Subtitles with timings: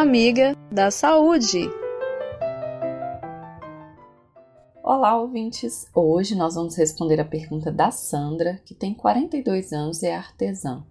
[0.00, 1.68] amiga da saúde.
[4.80, 5.90] Olá, ouvintes!
[5.92, 10.84] Hoje nós vamos responder a pergunta da Sandra, que tem 42 anos e é artesã.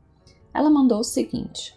[0.53, 1.73] Ela mandou o seguinte: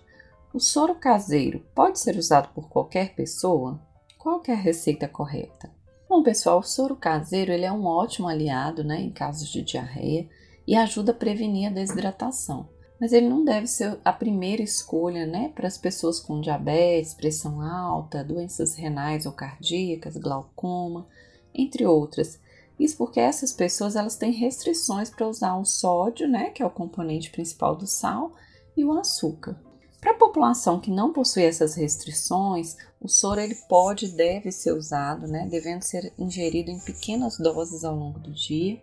[0.52, 3.80] O soro caseiro pode ser usado por qualquer pessoa?
[4.18, 5.70] Qual é a receita correta?
[6.08, 10.28] Bom, pessoal, o soro caseiro ele é um ótimo aliado né, em casos de diarreia
[10.66, 12.68] e ajuda a prevenir a desidratação.
[13.00, 17.62] Mas ele não deve ser a primeira escolha né, para as pessoas com diabetes, pressão
[17.62, 21.06] alta, doenças renais ou cardíacas, glaucoma
[21.54, 22.38] entre outras.
[22.78, 26.70] Isso porque essas pessoas elas têm restrições para usar o sódio, né, que é o
[26.70, 28.32] componente principal do sal,
[28.76, 29.58] e o açúcar.
[30.00, 34.72] Para a população que não possui essas restrições, o soro ele pode e deve ser
[34.72, 38.80] usado, né, devendo ser ingerido em pequenas doses ao longo do dia,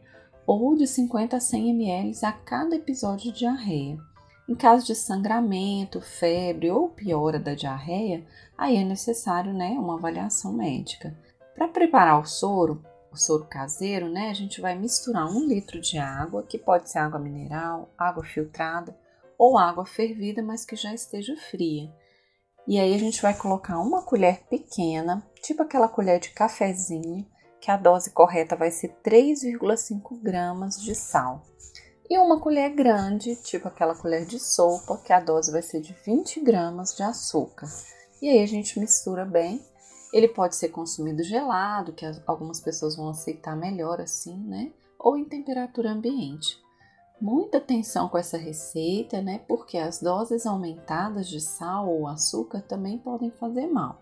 [0.48, 3.98] ou de 50 a 100 ml a cada episódio de diarreia.
[4.48, 8.26] Em caso de sangramento, febre ou piora da diarreia,
[8.58, 11.14] aí é necessário né, uma avaliação médica.
[11.54, 12.82] Para preparar o soro,
[13.12, 17.00] o soro caseiro, né, a gente vai misturar um litro de água, que pode ser
[17.00, 18.98] água mineral, água filtrada
[19.38, 21.92] ou água fervida, mas que já esteja fria.
[22.66, 27.26] E aí a gente vai colocar uma colher pequena, tipo aquela colher de cafezinho,
[27.60, 31.44] que a dose correta vai ser 3,5 gramas de sal.
[32.10, 35.94] E uma colher grande, tipo aquela colher de sopa, que a dose vai ser de
[36.06, 37.68] 20 gramas de açúcar.
[38.22, 39.62] E aí a gente mistura bem
[40.12, 44.72] ele pode ser consumido gelado, que algumas pessoas vão aceitar melhor assim, né?
[44.98, 46.58] Ou em temperatura ambiente.
[47.20, 49.40] Muita atenção com essa receita, né?
[49.48, 54.02] Porque as doses aumentadas de sal ou açúcar também podem fazer mal.